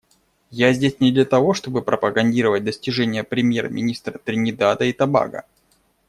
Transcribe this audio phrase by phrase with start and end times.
[0.65, 5.43] Я здесь не для того, чтобы пропагандировать достижения премьер-министра Тринидада и Тобаго.